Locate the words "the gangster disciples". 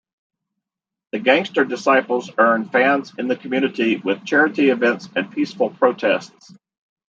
1.11-2.31